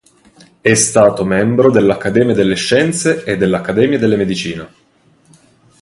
[0.59, 4.67] È stato membro dell'Accademia delle Scienze e dell'Accademia della medicina.